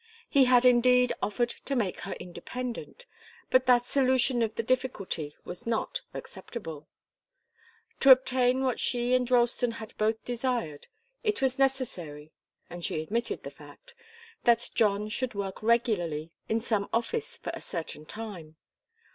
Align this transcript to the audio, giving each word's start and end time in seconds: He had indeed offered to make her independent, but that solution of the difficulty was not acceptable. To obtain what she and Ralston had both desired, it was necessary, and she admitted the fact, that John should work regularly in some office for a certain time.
He 0.27 0.45
had 0.45 0.65
indeed 0.65 1.13
offered 1.21 1.51
to 1.65 1.75
make 1.75 1.99
her 1.99 2.13
independent, 2.13 3.05
but 3.51 3.67
that 3.67 3.85
solution 3.85 4.41
of 4.41 4.55
the 4.55 4.63
difficulty 4.63 5.35
was 5.45 5.67
not 5.67 6.01
acceptable. 6.15 6.87
To 7.99 8.09
obtain 8.09 8.63
what 8.63 8.79
she 8.79 9.13
and 9.13 9.29
Ralston 9.29 9.73
had 9.73 9.95
both 9.99 10.25
desired, 10.25 10.87
it 11.23 11.39
was 11.39 11.59
necessary, 11.59 12.31
and 12.67 12.83
she 12.83 12.99
admitted 12.99 13.43
the 13.43 13.51
fact, 13.51 13.93
that 14.43 14.71
John 14.73 15.07
should 15.07 15.35
work 15.35 15.61
regularly 15.61 16.31
in 16.49 16.61
some 16.61 16.89
office 16.91 17.37
for 17.37 17.51
a 17.53 17.61
certain 17.61 18.07
time. 18.07 18.55